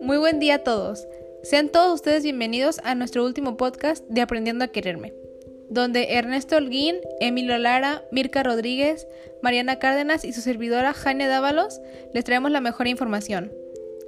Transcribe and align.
Muy 0.00 0.16
buen 0.18 0.40
día 0.40 0.56
a 0.56 0.58
todos. 0.60 1.06
Sean 1.42 1.68
todos 1.68 1.94
ustedes 1.94 2.22
bienvenidos 2.22 2.80
a 2.84 2.94
nuestro 2.94 3.24
último 3.24 3.56
podcast 3.56 4.06
de 4.08 4.20
Aprendiendo 4.20 4.64
a 4.64 4.68
Quererme, 4.68 5.12
donde 5.68 6.14
Ernesto 6.14 6.56
Holguín, 6.56 6.96
Emilio 7.20 7.58
Lara, 7.58 8.04
Mirka 8.10 8.42
Rodríguez, 8.42 9.06
Mariana 9.42 9.78
Cárdenas 9.78 10.24
y 10.24 10.32
su 10.32 10.40
servidora 10.40 10.94
Jania 10.94 11.28
Dávalos 11.28 11.80
les 12.14 12.24
traemos 12.24 12.50
la 12.50 12.60
mejor 12.60 12.86
información. 12.86 13.52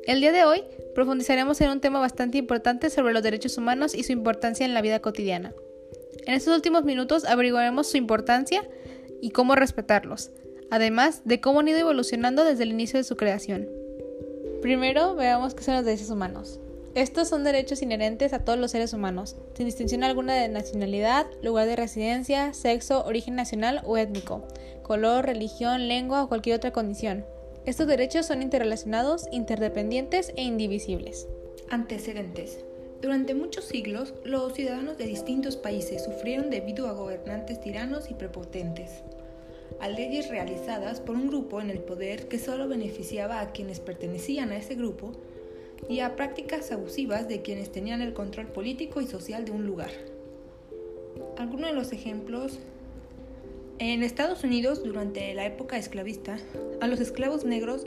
El 0.06 0.20
día 0.20 0.32
de 0.32 0.44
hoy 0.44 0.64
profundizaremos 0.94 1.60
en 1.60 1.70
un 1.70 1.80
tema 1.80 2.00
bastante 2.00 2.38
importante 2.38 2.90
sobre 2.90 3.12
los 3.12 3.22
derechos 3.22 3.58
humanos 3.58 3.94
y 3.94 4.02
su 4.02 4.12
importancia 4.12 4.64
en 4.64 4.74
la 4.74 4.82
vida 4.82 5.00
cotidiana. 5.00 5.54
En 6.26 6.34
estos 6.34 6.54
últimos 6.54 6.84
minutos 6.84 7.24
averiguaremos 7.24 7.90
su 7.90 7.96
importancia 7.96 8.68
y 9.20 9.30
cómo 9.30 9.54
respetarlos, 9.54 10.30
además 10.72 11.20
de 11.26 11.38
cómo 11.38 11.60
han 11.60 11.68
ido 11.68 11.78
evolucionando 11.78 12.44
desde 12.44 12.62
el 12.62 12.70
inicio 12.70 12.98
de 12.98 13.04
su 13.04 13.14
creación. 13.14 13.68
Primero, 14.62 15.14
veamos 15.14 15.52
qué 15.52 15.62
son 15.62 15.74
los 15.74 15.84
derechos 15.84 16.08
humanos. 16.08 16.60
Estos 16.94 17.28
son 17.28 17.44
derechos 17.44 17.82
inherentes 17.82 18.32
a 18.32 18.38
todos 18.38 18.58
los 18.58 18.70
seres 18.70 18.94
humanos, 18.94 19.36
sin 19.54 19.66
distinción 19.66 20.02
alguna 20.02 20.34
de 20.34 20.48
nacionalidad, 20.48 21.26
lugar 21.42 21.66
de 21.66 21.76
residencia, 21.76 22.54
sexo, 22.54 23.04
origen 23.04 23.34
nacional 23.34 23.82
o 23.84 23.98
étnico, 23.98 24.48
color, 24.82 25.26
religión, 25.26 25.88
lengua 25.88 26.22
o 26.22 26.28
cualquier 26.28 26.56
otra 26.56 26.72
condición. 26.72 27.26
Estos 27.66 27.86
derechos 27.86 28.24
son 28.24 28.40
interrelacionados, 28.40 29.26
interdependientes 29.30 30.32
e 30.36 30.42
indivisibles. 30.42 31.28
Antecedentes. 31.68 32.64
Durante 33.02 33.34
muchos 33.34 33.66
siglos, 33.66 34.14
los 34.24 34.54
ciudadanos 34.54 34.96
de 34.96 35.04
distintos 35.04 35.58
países 35.58 36.02
sufrieron 36.02 36.48
debido 36.48 36.88
a 36.88 36.92
gobernantes 36.92 37.60
tiranos 37.60 38.10
y 38.10 38.14
prepotentes 38.14 39.02
a 39.80 39.88
leyes 39.88 40.28
realizadas 40.28 41.00
por 41.00 41.16
un 41.16 41.28
grupo 41.28 41.60
en 41.60 41.70
el 41.70 41.78
poder 41.78 42.28
que 42.28 42.38
solo 42.38 42.68
beneficiaba 42.68 43.40
a 43.40 43.52
quienes 43.52 43.80
pertenecían 43.80 44.50
a 44.50 44.56
ese 44.56 44.74
grupo 44.74 45.12
y 45.88 46.00
a 46.00 46.16
prácticas 46.16 46.70
abusivas 46.72 47.28
de 47.28 47.42
quienes 47.42 47.72
tenían 47.72 48.02
el 48.02 48.14
control 48.14 48.48
político 48.48 49.00
y 49.00 49.06
social 49.06 49.44
de 49.44 49.52
un 49.52 49.66
lugar. 49.66 49.90
Algunos 51.36 51.70
de 51.70 51.76
los 51.76 51.92
ejemplos 51.92 52.58
en 53.78 54.02
Estados 54.02 54.44
Unidos, 54.44 54.84
durante 54.84 55.34
la 55.34 55.44
época 55.44 55.76
esclavista, 55.76 56.38
a 56.80 56.86
los 56.86 57.00
esclavos 57.00 57.44
negros 57.44 57.84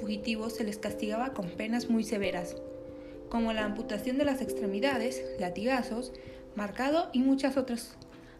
fugitivos 0.00 0.54
se 0.54 0.64
les 0.64 0.78
castigaba 0.78 1.32
con 1.32 1.48
penas 1.48 1.88
muy 1.88 2.04
severas, 2.04 2.56
como 3.30 3.52
la 3.52 3.64
amputación 3.64 4.18
de 4.18 4.24
las 4.24 4.42
extremidades, 4.42 5.24
latigazos, 5.38 6.12
marcado 6.54 7.08
y 7.12 7.20
muchas 7.20 7.56
otras 7.56 7.96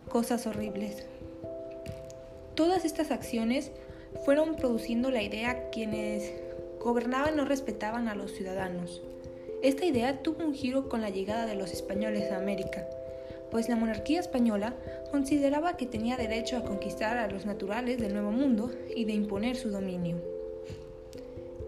cosas 0.08 0.46
horribles. 0.46 1.06
Todas 2.58 2.84
estas 2.84 3.12
acciones 3.12 3.70
fueron 4.24 4.56
produciendo 4.56 5.12
la 5.12 5.22
idea 5.22 5.70
quienes 5.70 6.32
gobernaban 6.80 7.36
no 7.36 7.44
respetaban 7.44 8.08
a 8.08 8.16
los 8.16 8.32
ciudadanos. 8.32 9.00
Esta 9.62 9.84
idea 9.84 10.24
tuvo 10.24 10.44
un 10.44 10.54
giro 10.54 10.88
con 10.88 11.00
la 11.00 11.10
llegada 11.10 11.46
de 11.46 11.54
los 11.54 11.72
españoles 11.72 12.32
a 12.32 12.36
América, 12.36 12.84
pues 13.52 13.68
la 13.68 13.76
monarquía 13.76 14.18
española 14.18 14.74
consideraba 15.12 15.76
que 15.76 15.86
tenía 15.86 16.16
derecho 16.16 16.56
a 16.56 16.64
conquistar 16.64 17.16
a 17.16 17.30
los 17.30 17.46
naturales 17.46 18.00
del 18.00 18.12
Nuevo 18.12 18.32
Mundo 18.32 18.72
y 18.92 19.04
de 19.04 19.12
imponer 19.12 19.54
su 19.54 19.70
dominio. 19.70 20.16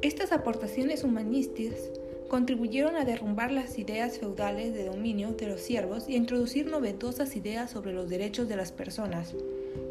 Estas 0.02 0.33
aportaciones 0.33 1.05
humanistas 1.05 1.88
contribuyeron 2.27 2.96
a 2.96 3.05
derrumbar 3.05 3.52
las 3.52 3.78
ideas 3.78 4.18
feudales 4.18 4.74
de 4.74 4.86
dominio 4.86 5.34
de 5.34 5.46
los 5.46 5.61
siervos 5.61 6.08
y 6.08 6.14
a 6.14 6.16
introducir 6.16 6.66
novedosas 6.66 7.36
ideas 7.36 7.70
sobre 7.70 7.92
los 7.92 8.11
derechos 8.11 8.48
de 8.48 8.56
las 8.56 8.72
personas 8.72 9.36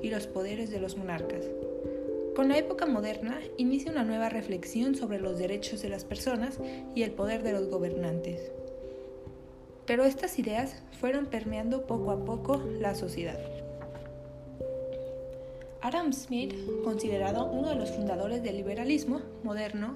y 0.02 0.10
los 0.10 0.28
poderes 0.28 0.70
de 0.70 0.80
los 0.80 0.98
monarcas. 0.98 1.46
Con 2.36 2.48
la 2.48 2.58
época 2.58 2.86
moderna 2.86 3.40
inicia 3.58 3.92
una 3.92 4.04
nueva 4.04 4.30
reflexión 4.30 4.96
sobre 4.96 5.20
los 5.20 5.38
derechos 5.38 5.82
de 5.82 5.90
las 5.90 6.06
personas 6.06 6.60
y 6.96 7.04
el 7.04 7.12
poder 7.12 7.44
de 7.44 7.52
los 7.52 7.68
gobernantes. 7.68 8.52
Pero 9.86 10.06
estas 10.06 10.40
ideas 10.40 10.82
fueron 11.00 11.26
permeando 11.26 11.86
poco 11.86 12.12
a 12.12 12.24
poco 12.24 12.64
la 12.80 12.96
sociedad. 12.96 13.40
Adam 15.82 16.14
Smith, 16.14 16.54
considerado 16.84 17.46
uno 17.46 17.70
de 17.70 17.76
los 17.76 17.92
fundadores 17.92 18.44
del 18.44 18.58
liberalismo 18.58 19.22
moderno, 19.44 19.96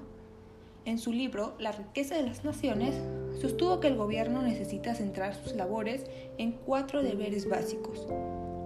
en 0.84 0.98
su 0.98 1.12
libro 1.12 1.54
La 1.58 1.72
riqueza 1.72 2.14
de 2.16 2.24
las 2.24 2.44
naciones, 2.44 2.94
sostuvo 3.40 3.80
que 3.80 3.88
el 3.88 3.96
gobierno 3.96 4.42
necesita 4.42 4.94
centrar 4.94 5.34
sus 5.34 5.54
labores 5.54 6.04
en 6.36 6.52
cuatro 6.52 7.02
deberes 7.02 7.48
básicos. 7.48 8.06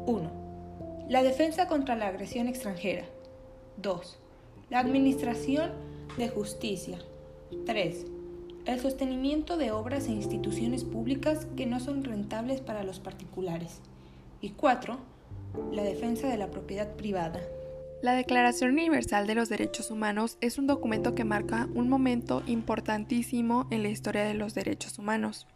1. 0.06 0.38
La 1.08 1.22
defensa 1.22 1.69
contra 1.69 1.96
la 1.96 2.08
agresión 2.08 2.48
extranjera. 2.48 3.06
2. 3.78 4.19
La 4.69 4.80
administración 4.80 5.72
de 6.19 6.28
justicia. 6.28 6.98
3. 7.64 8.04
El 8.66 8.78
sostenimiento 8.78 9.56
de 9.56 9.72
obras 9.72 10.06
e 10.06 10.10
instituciones 10.10 10.84
públicas 10.84 11.46
que 11.56 11.64
no 11.64 11.80
son 11.80 12.04
rentables 12.04 12.60
para 12.60 12.84
los 12.84 13.00
particulares. 13.00 13.80
Y 14.42 14.50
4. 14.50 14.98
La 15.72 15.82
defensa 15.82 16.28
de 16.28 16.36
la 16.36 16.50
propiedad 16.50 16.94
privada. 16.94 17.40
La 18.02 18.12
Declaración 18.12 18.72
Universal 18.72 19.26
de 19.26 19.34
los 19.34 19.48
Derechos 19.48 19.90
Humanos 19.90 20.36
es 20.42 20.58
un 20.58 20.66
documento 20.66 21.14
que 21.14 21.25
marca 21.25 21.70
un 21.75 21.88
momento 21.88 22.42
importantísimo 22.46 23.66
en 23.70 23.82
la 23.82 23.88
historia 23.88 24.25
de 24.25 24.34
los 24.34 24.52
derechos 24.54 24.98
humanos. 24.98 25.46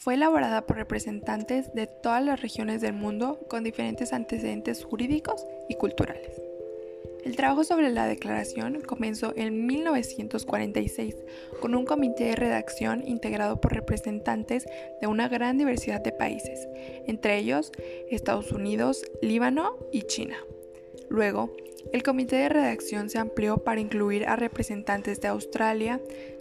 Fue 0.00 0.14
elaborada 0.14 0.62
por 0.62 0.76
representantes 0.76 1.74
de 1.74 1.86
todas 1.86 2.24
las 2.24 2.40
regiones 2.40 2.80
del 2.80 2.94
mundo 2.94 3.38
con 3.50 3.62
diferentes 3.62 4.14
antecedentes 4.14 4.82
jurídicos 4.82 5.46
y 5.68 5.74
culturales. 5.74 6.40
El 7.22 7.36
trabajo 7.36 7.64
sobre 7.64 7.90
la 7.90 8.06
declaración 8.06 8.80
comenzó 8.80 9.34
en 9.36 9.66
1946 9.66 11.16
con 11.60 11.74
un 11.74 11.84
comité 11.84 12.24
de 12.24 12.36
redacción 12.36 13.06
integrado 13.06 13.60
por 13.60 13.74
representantes 13.74 14.64
de 15.02 15.06
una 15.06 15.28
gran 15.28 15.58
diversidad 15.58 16.00
de 16.00 16.12
países, 16.12 16.66
entre 17.06 17.36
ellos 17.36 17.70
Estados 18.10 18.52
Unidos, 18.52 19.04
Líbano 19.20 19.76
y 19.92 20.04
China. 20.04 20.38
Luego, 21.10 21.54
el 21.92 22.02
comité 22.02 22.36
de 22.36 22.48
redacción 22.48 23.10
se 23.10 23.18
amplió 23.18 23.58
para 23.58 23.80
incluir 23.80 24.26
a 24.26 24.36
representantes 24.36 25.20
de 25.20 25.28
Australia, 25.28 26.00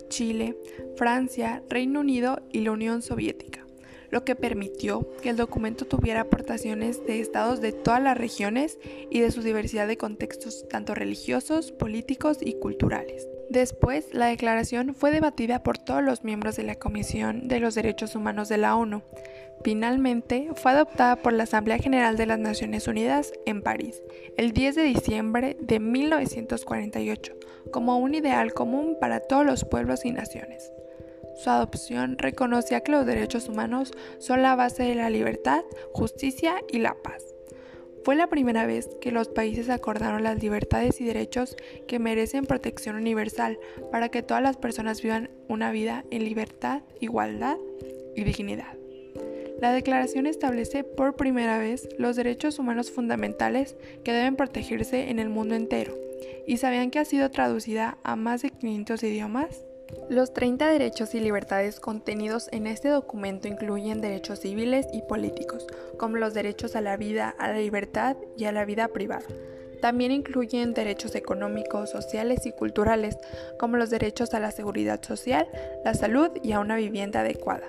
Chile, 0.09 0.58
Francia, 0.96 1.64
Reino 1.70 2.02
Unido 2.02 2.42
y 2.52 2.62
la 2.62 2.72
Unión 2.72 3.02
Soviética, 3.02 3.66
lo 4.09 4.25
que 4.25 4.36
permitió 4.36 5.08
que 5.22 5.30
el 5.30 5.38
documento 5.38 5.86
tuviera 5.86 6.22
aportaciones 6.22 7.06
de 7.06 7.22
estados 7.22 7.62
de 7.62 7.72
todas 7.72 8.02
las 8.02 8.18
regiones 8.18 8.78
y 9.09 9.22
de 9.22 9.31
su 9.31 9.42
diversidad 9.42 9.88
de 9.88 9.98
contextos 9.98 10.68
tanto 10.68 10.94
religiosos, 10.96 11.72
políticos 11.72 12.40
y 12.42 12.53
culturales. 12.56 13.28
Después, 13.50 14.14
la 14.14 14.28
declaración 14.28 14.94
fue 14.94 15.09
debatida 15.09 15.64
por 15.64 15.80
todos 15.80 16.03
los 16.03 16.24
miembros 16.24 16.56
de 16.56 16.64
la 16.64 16.75
Comisión 16.75 17.48
de 17.48 17.59
los 17.59 17.74
Derechos 17.74 18.16
Humanos 18.16 18.48
de 18.48 18.58
la 18.58 18.75
ONU. 18.75 19.02
Finalmente, 19.64 20.50
fue 20.56 20.72
adoptada 20.72 21.18
por 21.18 21.34
la 21.34 21.44
Asamblea 21.44 21.78
General 21.78 22.16
de 22.16 22.25
las 22.25 22.40
Naciones 22.40 22.88
Unidas 22.88 23.34
en 23.46 23.62
París, 23.62 24.02
el 24.38 24.53
10 24.53 24.75
de 24.75 24.84
diciembre 24.84 25.58
de 25.59 25.80
1948, 25.80 27.36
como 27.72 27.98
un 28.00 28.16
ideal 28.16 28.53
común 28.53 28.98
para 29.02 29.19
todos 29.19 29.46
los 29.46 29.66
pueblos 29.66 30.06
y 30.06 30.12
naciones. 30.12 30.72
Su 31.44 31.50
adopción 31.50 32.18
reconocía 32.18 32.81
que 32.81 32.94
los 32.94 33.06
derechos 33.06 33.50
humanos 33.50 33.92
son 34.18 34.42
la 34.42 34.56
base 34.56 34.84
de 34.84 34.96
la 34.96 35.09
libertad, 35.09 35.64
justicia 35.94 36.56
y 36.72 36.80
la 36.80 36.96
paz. 36.96 37.24
Fue 38.06 38.16
la 38.16 38.28
primera 38.28 38.66
vez 38.66 38.90
que 39.02 39.12
los 39.12 39.28
países 39.28 39.69
acordaron 39.69 40.24
las 40.24 40.42
libertades 40.42 41.02
y 41.02 41.06
derechos 41.06 41.58
que 41.88 42.00
merecen 42.00 42.46
protección 42.46 42.96
universal 42.96 43.59
para 43.92 44.09
que 44.09 44.24
todas 44.24 44.42
las 44.42 44.58
personas 44.58 45.02
vivan 45.02 45.30
una 45.50 45.72
vida 45.72 46.06
en 46.09 46.24
libertad, 46.24 46.81
igualdad 47.02 47.58
y 48.16 48.24
dignidad. 48.24 48.79
La 49.62 49.74
declaración 49.74 50.25
establece 50.25 50.86
por 50.86 51.18
primera 51.18 51.58
vez 51.58 51.90
los 51.97 52.16
derechos 52.16 52.59
humanos 52.59 52.92
fundamentales 52.92 53.75
que 54.06 54.14
deben 54.14 54.38
protegerse 54.38 55.09
en 55.09 55.20
el 55.20 55.28
mundo 55.28 55.56
entero. 55.56 55.94
¿Y 56.47 56.58
sabían 56.58 56.92
que 56.92 57.00
ha 57.00 57.06
sido 57.06 57.30
traducida 57.30 57.98
a 58.04 58.16
más 58.16 58.42
de 58.42 58.51
500 58.51 59.04
idiomas? 59.04 59.66
Los 60.10 60.34
30 60.34 60.69
derechos 60.72 61.13
y 61.13 61.19
libertades 61.19 61.80
contenidos 61.80 62.48
en 62.51 62.68
este 62.68 62.88
documento 62.88 63.48
incluyen 63.48 64.01
derechos 64.01 64.39
civiles 64.39 64.88
y 64.94 65.01
políticos, 65.01 65.68
como 65.98 66.18
los 66.18 66.34
derechos 66.34 66.75
a 66.75 66.81
la 66.81 66.95
vida, 66.95 67.36
a 67.38 67.50
la 67.50 67.57
libertad 67.57 68.16
y 68.38 68.45
a 68.45 68.51
la 68.51 68.63
vida 68.66 68.88
privada. 68.88 69.25
También 69.81 70.12
incluyen 70.12 70.74
derechos 70.74 71.16
económicos, 71.16 71.89
sociales 71.89 72.45
y 72.45 72.51
culturales, 72.51 73.18
como 73.57 73.78
los 73.78 73.89
derechos 73.89 74.34
a 74.34 74.39
la 74.39 74.51
seguridad 74.51 75.01
social, 75.04 75.48
la 75.84 75.94
salud 75.94 76.31
y 76.44 76.51
a 76.51 76.60
una 76.60 76.75
vivienda 76.75 77.22
adecuada. 77.22 77.66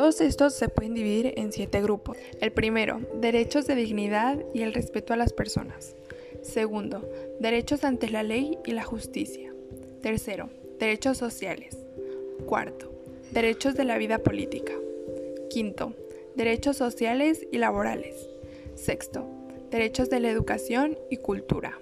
Todos 0.00 0.22
estos 0.22 0.54
se 0.54 0.70
pueden 0.70 0.94
dividir 0.94 1.34
en 1.36 1.52
siete 1.52 1.82
grupos. 1.82 2.16
El 2.40 2.52
primero, 2.52 3.02
derechos 3.20 3.66
de 3.66 3.74
dignidad 3.74 4.42
y 4.54 4.62
el 4.62 4.72
respeto 4.72 5.12
a 5.12 5.16
las 5.18 5.34
personas. 5.34 5.94
Segundo, 6.40 7.06
derechos 7.38 7.84
ante 7.84 8.08
la 8.08 8.22
ley 8.22 8.56
y 8.64 8.70
la 8.70 8.82
justicia. 8.82 9.52
Tercero, 10.00 10.48
Derechos 10.78 11.18
sociales. 11.18 11.76
Cuarto, 12.46 12.90
derechos 13.32 13.74
de 13.74 13.84
la 13.84 13.98
vida 13.98 14.20
política. 14.20 14.72
Quinto, 15.50 15.92
derechos 16.34 16.78
sociales 16.78 17.46
y 17.52 17.58
laborales. 17.58 18.26
Sexto, 18.76 19.26
derechos 19.70 20.08
de 20.08 20.20
la 20.20 20.30
educación 20.30 20.98
y 21.10 21.18
cultura. 21.18 21.78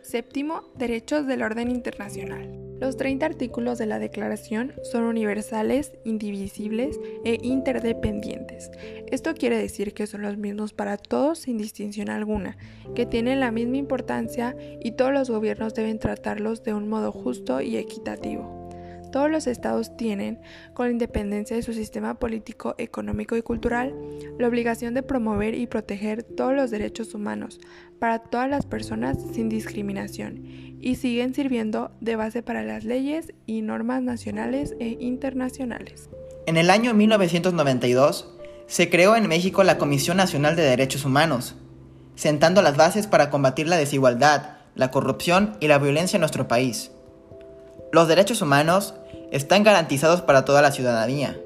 Séptimo, 0.00 0.68
derechos 0.74 1.28
del 1.28 1.44
orden 1.44 1.70
internacional. 1.70 2.61
Los 2.82 2.96
30 2.96 3.24
artículos 3.24 3.78
de 3.78 3.86
la 3.86 4.00
Declaración 4.00 4.72
son 4.82 5.04
universales, 5.04 5.92
indivisibles 6.02 6.98
e 7.24 7.38
interdependientes. 7.40 8.72
Esto 9.06 9.34
quiere 9.34 9.56
decir 9.56 9.94
que 9.94 10.08
son 10.08 10.22
los 10.22 10.36
mismos 10.36 10.72
para 10.72 10.96
todos 10.96 11.38
sin 11.38 11.58
distinción 11.58 12.10
alguna, 12.10 12.56
que 12.96 13.06
tienen 13.06 13.38
la 13.38 13.52
misma 13.52 13.76
importancia 13.76 14.56
y 14.80 14.96
todos 14.96 15.12
los 15.12 15.30
gobiernos 15.30 15.74
deben 15.74 16.00
tratarlos 16.00 16.64
de 16.64 16.74
un 16.74 16.88
modo 16.88 17.12
justo 17.12 17.60
y 17.60 17.76
equitativo 17.76 18.61
todos 19.12 19.30
los 19.30 19.46
estados 19.46 19.96
tienen, 19.96 20.40
con 20.74 20.90
independencia 20.90 21.54
de 21.54 21.62
su 21.62 21.72
sistema 21.72 22.14
político, 22.14 22.74
económico 22.78 23.36
y 23.36 23.42
cultural, 23.42 23.94
la 24.40 24.48
obligación 24.48 24.94
de 24.94 25.04
promover 25.04 25.54
y 25.54 25.68
proteger 25.68 26.24
todos 26.24 26.52
los 26.52 26.72
derechos 26.72 27.14
humanos 27.14 27.60
para 28.00 28.18
todas 28.18 28.50
las 28.50 28.66
personas 28.66 29.16
sin 29.32 29.48
discriminación 29.48 30.42
y 30.80 30.96
siguen 30.96 31.32
sirviendo 31.32 31.92
de 32.00 32.16
base 32.16 32.42
para 32.42 32.64
las 32.64 32.82
leyes 32.82 33.32
y 33.46 33.62
normas 33.62 34.02
nacionales 34.02 34.74
e 34.80 34.96
internacionales. 34.98 36.10
En 36.46 36.56
el 36.56 36.70
año 36.70 36.92
1992 36.92 38.34
se 38.66 38.90
creó 38.90 39.14
en 39.14 39.28
México 39.28 39.62
la 39.62 39.78
Comisión 39.78 40.16
Nacional 40.16 40.56
de 40.56 40.62
Derechos 40.62 41.04
Humanos, 41.04 41.54
sentando 42.16 42.62
las 42.62 42.76
bases 42.76 43.06
para 43.06 43.30
combatir 43.30 43.68
la 43.68 43.76
desigualdad, 43.76 44.56
la 44.74 44.90
corrupción 44.90 45.56
y 45.60 45.68
la 45.68 45.78
violencia 45.78 46.16
en 46.16 46.22
nuestro 46.22 46.48
país. 46.48 46.90
Los 47.92 48.08
derechos 48.08 48.40
humanos 48.42 48.94
están 49.32 49.62
garantizados 49.62 50.20
para 50.20 50.44
toda 50.44 50.60
la 50.60 50.72
ciudadanía, 50.72 51.40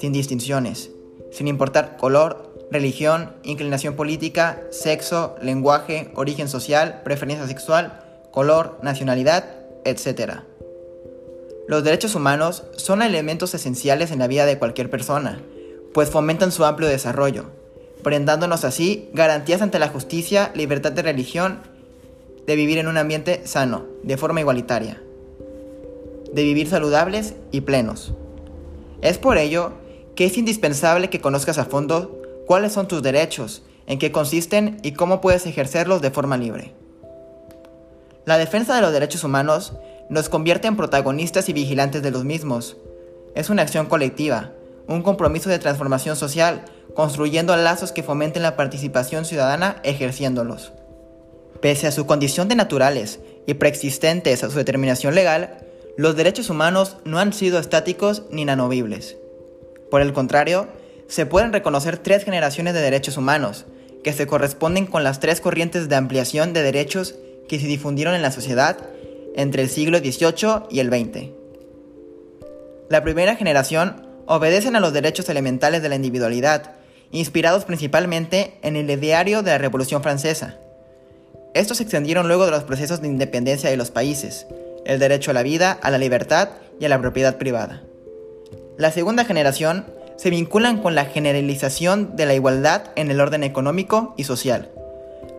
sin 0.00 0.12
distinciones, 0.12 0.90
sin 1.30 1.46
importar 1.46 1.96
color, 1.96 2.52
religión, 2.72 3.32
inclinación 3.44 3.94
política, 3.94 4.60
sexo, 4.72 5.36
lenguaje, 5.40 6.10
origen 6.16 6.48
social, 6.48 7.00
preferencia 7.04 7.46
sexual, 7.46 8.02
color, 8.32 8.80
nacionalidad, 8.82 9.44
etc. 9.84 10.40
Los 11.68 11.84
derechos 11.84 12.16
humanos 12.16 12.64
son 12.76 13.02
elementos 13.02 13.54
esenciales 13.54 14.10
en 14.10 14.18
la 14.18 14.26
vida 14.26 14.44
de 14.44 14.58
cualquier 14.58 14.90
persona, 14.90 15.40
pues 15.94 16.10
fomentan 16.10 16.50
su 16.50 16.64
amplio 16.64 16.88
desarrollo, 16.88 17.44
brindándonos 18.02 18.64
así 18.64 19.10
garantías 19.12 19.62
ante 19.62 19.78
la 19.78 19.88
justicia, 19.88 20.50
libertad 20.56 20.90
de 20.90 21.02
religión, 21.02 21.60
de 22.48 22.56
vivir 22.56 22.78
en 22.78 22.88
un 22.88 22.96
ambiente 22.96 23.46
sano, 23.46 23.86
de 24.02 24.16
forma 24.16 24.40
igualitaria 24.40 25.02
de 26.32 26.42
vivir 26.42 26.68
saludables 26.68 27.34
y 27.50 27.62
plenos. 27.62 28.14
Es 29.00 29.18
por 29.18 29.38
ello 29.38 29.72
que 30.16 30.24
es 30.24 30.36
indispensable 30.36 31.10
que 31.10 31.20
conozcas 31.20 31.58
a 31.58 31.64
fondo 31.64 32.20
cuáles 32.46 32.72
son 32.72 32.88
tus 32.88 33.02
derechos, 33.02 33.62
en 33.86 33.98
qué 33.98 34.10
consisten 34.10 34.78
y 34.82 34.92
cómo 34.92 35.20
puedes 35.20 35.46
ejercerlos 35.46 36.02
de 36.02 36.10
forma 36.10 36.36
libre. 36.36 36.74
La 38.24 38.36
defensa 38.36 38.74
de 38.74 38.82
los 38.82 38.92
derechos 38.92 39.24
humanos 39.24 39.74
nos 40.10 40.28
convierte 40.28 40.68
en 40.68 40.76
protagonistas 40.76 41.48
y 41.48 41.52
vigilantes 41.52 42.02
de 42.02 42.10
los 42.10 42.24
mismos. 42.24 42.76
Es 43.34 43.48
una 43.48 43.62
acción 43.62 43.86
colectiva, 43.86 44.52
un 44.86 45.02
compromiso 45.02 45.48
de 45.50 45.58
transformación 45.58 46.16
social, 46.16 46.64
construyendo 46.94 47.56
lazos 47.56 47.92
que 47.92 48.02
fomenten 48.02 48.42
la 48.42 48.56
participación 48.56 49.24
ciudadana 49.24 49.76
ejerciéndolos. 49.84 50.72
Pese 51.60 51.86
a 51.86 51.92
su 51.92 52.06
condición 52.06 52.48
de 52.48 52.56
naturales 52.56 53.20
y 53.46 53.54
preexistentes 53.54 54.42
a 54.44 54.50
su 54.50 54.56
determinación 54.56 55.14
legal, 55.14 55.67
los 55.98 56.14
derechos 56.14 56.48
humanos 56.48 56.96
no 57.04 57.18
han 57.18 57.32
sido 57.32 57.58
estáticos 57.58 58.22
ni 58.30 58.42
inamovibles. 58.42 59.16
Por 59.90 60.00
el 60.00 60.12
contrario, 60.12 60.68
se 61.08 61.26
pueden 61.26 61.52
reconocer 61.52 61.98
tres 61.98 62.24
generaciones 62.24 62.72
de 62.72 62.80
derechos 62.80 63.16
humanos, 63.16 63.66
que 64.04 64.12
se 64.12 64.28
corresponden 64.28 64.86
con 64.86 65.02
las 65.02 65.18
tres 65.18 65.40
corrientes 65.40 65.88
de 65.88 65.96
ampliación 65.96 66.52
de 66.52 66.62
derechos 66.62 67.16
que 67.48 67.58
se 67.58 67.66
difundieron 67.66 68.14
en 68.14 68.22
la 68.22 68.30
sociedad 68.30 68.78
entre 69.34 69.62
el 69.62 69.68
siglo 69.68 69.98
XVIII 69.98 70.68
y 70.70 70.78
el 70.78 70.88
XX. 70.88 71.30
La 72.88 73.02
primera 73.02 73.34
generación 73.34 74.06
obedecen 74.26 74.76
a 74.76 74.80
los 74.80 74.92
derechos 74.92 75.28
elementales 75.28 75.82
de 75.82 75.88
la 75.88 75.96
individualidad, 75.96 76.76
inspirados 77.10 77.64
principalmente 77.64 78.54
en 78.62 78.76
el 78.76 78.88
ideario 78.88 79.42
de 79.42 79.50
la 79.50 79.58
Revolución 79.58 80.04
Francesa. 80.04 80.60
Estos 81.54 81.78
se 81.78 81.82
extendieron 81.82 82.28
luego 82.28 82.44
de 82.44 82.52
los 82.52 82.62
procesos 82.62 83.02
de 83.02 83.08
independencia 83.08 83.68
de 83.68 83.76
los 83.76 83.90
países, 83.90 84.46
el 84.88 84.98
derecho 84.98 85.30
a 85.30 85.34
la 85.34 85.44
vida, 85.44 85.78
a 85.80 85.90
la 85.90 85.98
libertad 85.98 86.48
y 86.80 86.86
a 86.86 86.88
la 86.88 87.00
propiedad 87.00 87.36
privada. 87.36 87.84
La 88.76 88.90
segunda 88.90 89.24
generación 89.24 89.86
se 90.16 90.30
vinculan 90.30 90.78
con 90.78 90.96
la 90.96 91.04
generalización 91.04 92.16
de 92.16 92.26
la 92.26 92.34
igualdad 92.34 92.90
en 92.96 93.10
el 93.10 93.20
orden 93.20 93.44
económico 93.44 94.14
y 94.16 94.24
social. 94.24 94.70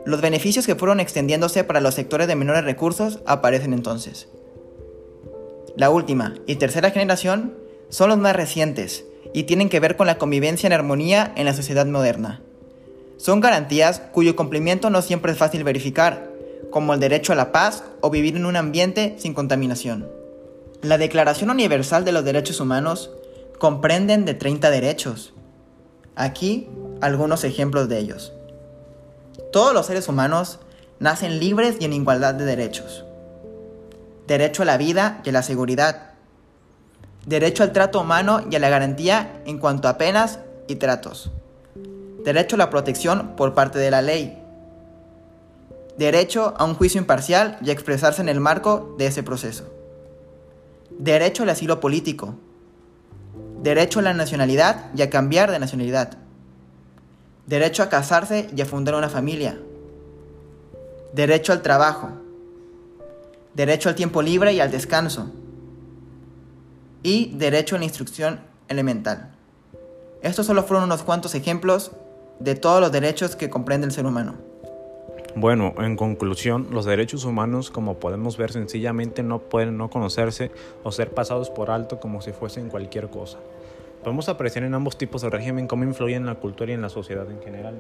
Los 0.06 0.22
beneficios 0.22 0.66
que 0.66 0.76
fueron 0.76 1.00
extendiéndose 1.00 1.64
para 1.64 1.82
los 1.82 1.96
sectores 1.96 2.28
de 2.28 2.36
menores 2.36 2.64
recursos 2.64 3.20
aparecen 3.26 3.74
entonces. 3.74 4.30
La 5.76 5.90
última 5.90 6.36
y 6.46 6.56
tercera 6.56 6.92
generación 6.92 7.56
son 7.90 8.10
los 8.10 8.18
más 8.18 8.36
recientes 8.36 9.04
y 9.34 9.44
tienen 9.44 9.70
que 9.70 9.80
ver 9.80 9.98
con 9.98 10.08
la 10.08 10.18
convivencia 10.18 10.68
en 10.68 10.74
armonía 10.74 11.34
en 11.36 11.46
la 11.46 11.54
sociedad 11.54 11.86
moderna. 11.86 12.42
Son 13.18 13.42
garantías 13.42 14.00
cuyo 14.14 14.36
cumplimiento 14.36 14.90
no 14.90 15.02
siempre 15.02 15.34
es 15.34 15.38
fácil 15.38 15.64
verificar, 15.64 16.29
como 16.72 16.94
el 16.94 17.00
derecho 17.00 17.34
a 17.34 17.36
la 17.36 17.52
paz 17.52 17.84
o 18.02 18.10
vivir 18.10 18.36
en 18.36 18.46
un 18.46 18.56
ambiente 18.56 19.16
sin 19.18 19.34
contaminación. 19.34 20.08
La 20.82 20.98
Declaración 20.98 21.50
Universal 21.50 22.06
de 22.06 22.12
los 22.12 22.24
Derechos 22.24 22.60
Humanos 22.60 23.12
comprenden 23.58 24.26
de 24.26 24.34
30 24.34 24.70
derechos. 24.70 25.34
Aquí 26.16 26.70
algunos 27.02 27.44
ejemplos 27.44 27.90
de 27.90 28.00
ellos. 28.00 28.34
Todos 29.52 29.74
los 29.74 29.88
seres 29.88 30.08
humanos 30.08 30.60
nacen 31.00 31.40
libres 31.40 31.78
y 31.80 31.86
en 31.86 31.94
igualdad 31.94 32.36
de 32.36 32.46
derechos. 32.46 33.04
Derecho 34.28 34.64
a 34.64 34.66
la 34.66 34.78
vida 34.78 35.22
y 35.26 35.30
a 35.30 35.34
la 35.34 35.44
seguridad. 35.44 36.12
Derecho 37.26 37.64
al 37.64 37.74
trato 37.74 38.02
humano 38.02 38.42
y 38.50 38.56
a 38.56 38.60
la 38.60 38.70
garantía 38.70 39.42
en 39.46 39.58
cuanto 39.58 39.88
a 39.88 39.98
penas 39.98 40.40
y 40.68 40.76
tratos. 40.76 41.32
Derecho 42.24 42.56
a 42.56 42.60
la 42.60 42.70
protección 42.70 43.36
por 43.36 43.54
parte 43.54 43.80
de 43.80 43.92
la 43.92 44.02
ley 44.02 44.39
Derecho 46.00 46.54
a 46.58 46.64
un 46.64 46.76
juicio 46.76 47.02
imparcial 47.02 47.58
y 47.62 47.70
a 47.70 47.74
expresarse 47.74 48.22
en 48.22 48.30
el 48.30 48.40
marco 48.40 48.96
de 48.98 49.08
ese 49.08 49.22
proceso. 49.22 49.66
Derecho 50.98 51.44
al 51.44 51.50
asilo 51.50 51.82
político. 51.82 52.36
Derecho 53.62 54.00
a 54.00 54.04
la 54.04 54.14
nacionalidad 54.14 54.92
y 54.96 55.02
a 55.02 55.10
cambiar 55.10 55.52
de 55.52 55.60
nacionalidad. 55.60 56.18
Derecho 57.48 57.84
a 57.84 57.90
casarse 57.90 58.50
y 58.56 58.62
a 58.62 58.66
fundar 58.66 58.96
una 58.96 59.10
familia. 59.10 59.60
Derecho 61.12 61.52
al 61.52 61.62
trabajo. 61.62 62.12
Derecho 63.54 63.90
al 63.90 63.96
tiempo 63.96 64.22
libre 64.22 64.54
y 64.54 64.62
al 64.62 64.72
descanso. 64.72 65.30
Y 67.04 67.34
derecho 67.36 67.76
a 67.76 67.80
la 67.80 67.84
instrucción 67.84 68.40
elemental. 68.70 69.32
Estos 70.22 70.46
solo 70.46 70.64
fueron 70.64 70.86
unos 70.86 71.04
cuantos 71.04 71.36
ejemplos 71.36 71.92
de 72.40 72.56
todos 72.56 72.80
los 72.80 72.94
derechos 72.94 73.36
que 73.36 73.50
comprende 73.50 73.86
el 73.86 73.92
ser 73.92 74.06
humano. 74.06 74.49
Bueno, 75.36 75.76
en 75.78 75.96
conclusión, 75.96 76.68
los 76.72 76.86
derechos 76.86 77.24
humanos, 77.24 77.70
como 77.70 78.00
podemos 78.00 78.36
ver, 78.38 78.52
sencillamente 78.52 79.22
no 79.22 79.40
pueden 79.40 79.78
no 79.78 79.90
conocerse 79.90 80.52
o 80.84 80.92
ser 80.92 81.12
pasados 81.12 81.50
por 81.52 81.70
alto 81.70 82.00
como 82.00 82.22
si 82.22 82.32
fuesen 82.32 82.70
cualquier 82.70 83.10
cosa. 83.10 83.38
Podemos 84.04 84.28
apreciar 84.28 84.66
en 84.66 84.74
ambos 84.74 84.98
tipos 84.98 85.22
de 85.22 85.30
régimen 85.30 85.68
cómo 85.68 85.84
influyen 85.84 86.24
en 86.24 86.26
la 86.26 86.36
cultura 86.36 86.72
y 86.72 86.74
en 86.74 86.82
la 86.82 86.90
sociedad 86.90 87.30
en 87.30 87.42
general. 87.42 87.80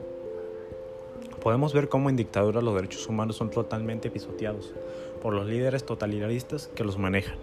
Podemos 1.41 1.73
ver 1.73 1.89
cómo 1.89 2.09
en 2.09 2.17
dictaduras 2.17 2.63
los 2.63 2.75
derechos 2.75 3.07
humanos 3.07 3.37
son 3.37 3.49
totalmente 3.49 4.11
pisoteados 4.11 4.73
por 5.21 5.33
los 5.33 5.47
líderes 5.47 5.85
totalitaristas 5.85 6.67
que 6.75 6.83
los 6.83 6.97
manejan. 6.97 7.37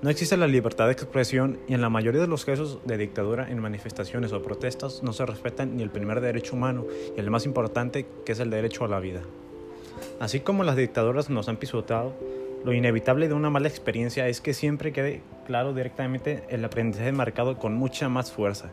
No 0.00 0.10
existe 0.10 0.36
la 0.36 0.46
libertad 0.46 0.86
de 0.86 0.92
expresión 0.92 1.58
y 1.66 1.74
en 1.74 1.80
la 1.80 1.90
mayoría 1.90 2.20
de 2.20 2.28
los 2.28 2.44
casos 2.44 2.78
de 2.84 2.96
dictadura 2.96 3.50
en 3.50 3.58
manifestaciones 3.58 4.32
o 4.32 4.40
protestas 4.40 5.02
no 5.02 5.12
se 5.12 5.26
respetan 5.26 5.76
ni 5.76 5.82
el 5.82 5.90
primer 5.90 6.20
derecho 6.20 6.54
humano 6.54 6.86
y 7.16 7.18
el 7.18 7.32
más 7.32 7.46
importante 7.46 8.06
que 8.24 8.30
es 8.30 8.38
el 8.38 8.48
derecho 8.48 8.84
a 8.84 8.88
la 8.88 9.00
vida. 9.00 9.22
Así 10.20 10.38
como 10.38 10.62
las 10.62 10.76
dictaduras 10.76 11.30
nos 11.30 11.48
han 11.48 11.56
pisoteado, 11.56 12.14
lo 12.64 12.72
inevitable 12.72 13.26
de 13.26 13.34
una 13.34 13.50
mala 13.50 13.66
experiencia 13.66 14.28
es 14.28 14.40
que 14.40 14.54
siempre 14.54 14.92
quede 14.92 15.20
claro 15.48 15.74
directamente 15.74 16.44
el 16.48 16.64
aprendizaje 16.64 17.10
marcado 17.10 17.58
con 17.58 17.74
mucha 17.74 18.08
más 18.08 18.30
fuerza 18.30 18.70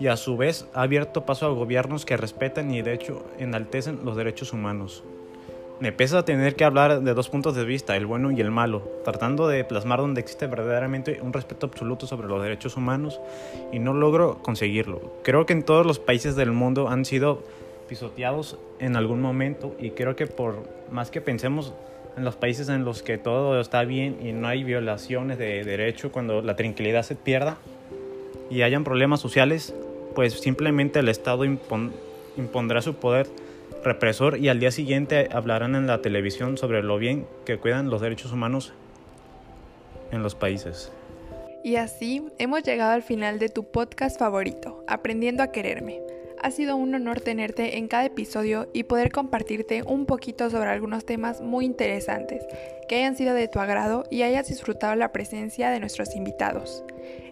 y 0.00 0.08
a 0.08 0.16
su 0.16 0.36
vez 0.36 0.66
ha 0.74 0.82
abierto 0.82 1.24
paso 1.24 1.46
a 1.46 1.50
gobiernos 1.50 2.04
que 2.04 2.16
respetan 2.16 2.74
y 2.74 2.82
de 2.82 2.94
hecho 2.94 3.24
enaltecen 3.38 4.04
los 4.04 4.16
derechos 4.16 4.52
humanos. 4.52 5.04
Me 5.80 5.90
pesa 5.90 6.24
tener 6.24 6.54
que 6.54 6.64
hablar 6.64 7.02
de 7.02 7.14
dos 7.14 7.28
puntos 7.28 7.56
de 7.56 7.64
vista, 7.64 7.96
el 7.96 8.06
bueno 8.06 8.30
y 8.30 8.40
el 8.40 8.52
malo, 8.52 8.88
tratando 9.04 9.48
de 9.48 9.64
plasmar 9.64 9.98
donde 9.98 10.20
existe 10.20 10.46
verdaderamente 10.46 11.20
un 11.20 11.32
respeto 11.32 11.66
absoluto 11.66 12.06
sobre 12.06 12.28
los 12.28 12.40
derechos 12.40 12.76
humanos 12.76 13.20
y 13.72 13.80
no 13.80 13.92
logro 13.92 14.38
conseguirlo. 14.40 15.00
Creo 15.24 15.46
que 15.46 15.52
en 15.52 15.64
todos 15.64 15.84
los 15.84 15.98
países 15.98 16.36
del 16.36 16.52
mundo 16.52 16.88
han 16.88 17.04
sido 17.04 17.42
pisoteados 17.88 18.56
en 18.78 18.94
algún 18.94 19.20
momento 19.20 19.74
y 19.80 19.90
creo 19.90 20.14
que 20.14 20.28
por 20.28 20.62
más 20.92 21.10
que 21.10 21.20
pensemos 21.20 21.74
en 22.16 22.24
los 22.24 22.36
países 22.36 22.68
en 22.68 22.84
los 22.84 23.02
que 23.02 23.18
todo 23.18 23.60
está 23.60 23.82
bien 23.82 24.18
y 24.24 24.32
no 24.32 24.46
hay 24.46 24.62
violaciones 24.62 25.38
de 25.38 25.64
derecho, 25.64 26.12
cuando 26.12 26.40
la 26.40 26.54
tranquilidad 26.54 27.02
se 27.02 27.16
pierda 27.16 27.56
y 28.48 28.62
hayan 28.62 28.84
problemas 28.84 29.18
sociales, 29.18 29.74
pues 30.14 30.34
simplemente 30.34 31.00
el 31.00 31.08
Estado 31.08 31.44
impondrá 31.44 32.80
su 32.80 32.94
poder 32.94 33.26
represor 33.84 34.38
y 34.38 34.48
al 34.48 34.58
día 34.58 34.70
siguiente 34.70 35.28
hablarán 35.32 35.74
en 35.74 35.86
la 35.86 36.02
televisión 36.02 36.58
sobre 36.58 36.82
lo 36.82 36.98
bien 36.98 37.26
que 37.44 37.58
cuidan 37.58 37.90
los 37.90 38.00
derechos 38.00 38.32
humanos 38.32 38.72
en 40.10 40.22
los 40.22 40.34
países. 40.34 40.90
Y 41.62 41.76
así 41.76 42.22
hemos 42.38 42.62
llegado 42.62 42.92
al 42.92 43.02
final 43.02 43.38
de 43.38 43.48
tu 43.48 43.64
podcast 43.64 44.18
favorito, 44.18 44.84
Aprendiendo 44.86 45.42
a 45.42 45.50
Quererme. 45.50 46.02
Ha 46.42 46.50
sido 46.50 46.76
un 46.76 46.94
honor 46.94 47.22
tenerte 47.22 47.78
en 47.78 47.88
cada 47.88 48.04
episodio 48.04 48.68
y 48.74 48.82
poder 48.82 49.10
compartirte 49.10 49.82
un 49.82 50.04
poquito 50.04 50.50
sobre 50.50 50.68
algunos 50.68 51.06
temas 51.06 51.40
muy 51.40 51.64
interesantes, 51.64 52.44
que 52.86 52.96
hayan 52.96 53.16
sido 53.16 53.32
de 53.32 53.48
tu 53.48 53.60
agrado 53.60 54.04
y 54.10 54.22
hayas 54.22 54.48
disfrutado 54.48 54.94
la 54.94 55.10
presencia 55.10 55.70
de 55.70 55.80
nuestros 55.80 56.14
invitados. 56.14 56.84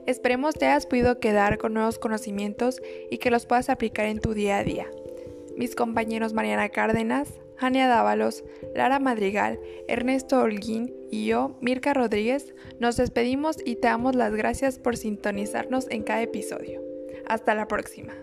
Esperemos 0.06 0.54
te 0.54 0.66
hayas 0.66 0.86
podido 0.86 1.20
quedar 1.20 1.58
con 1.58 1.74
nuevos 1.74 1.98
conocimientos 1.98 2.80
y 3.10 3.18
que 3.18 3.30
los 3.30 3.44
puedas 3.44 3.68
aplicar 3.68 4.06
en 4.06 4.20
tu 4.20 4.32
día 4.32 4.58
a 4.58 4.64
día. 4.64 4.86
Mis 5.56 5.74
compañeros 5.74 6.32
Mariana 6.32 6.68
Cárdenas, 6.68 7.40
Jania 7.56 7.86
Dávalos, 7.88 8.44
Lara 8.74 8.98
Madrigal, 8.98 9.60
Ernesto 9.86 10.40
Holguín 10.40 10.94
y 11.10 11.26
yo, 11.26 11.56
Mirka 11.60 11.94
Rodríguez, 11.94 12.54
nos 12.80 12.96
despedimos 12.96 13.56
y 13.64 13.76
te 13.76 13.88
damos 13.88 14.16
las 14.16 14.34
gracias 14.34 14.78
por 14.78 14.96
sintonizarnos 14.96 15.86
en 15.90 16.02
cada 16.02 16.22
episodio. 16.22 16.82
Hasta 17.26 17.54
la 17.54 17.68
próxima. 17.68 18.14